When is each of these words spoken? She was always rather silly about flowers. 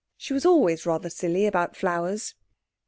She 0.17 0.33
was 0.33 0.47
always 0.47 0.87
rather 0.87 1.11
silly 1.11 1.45
about 1.45 1.75
flowers. 1.75 2.33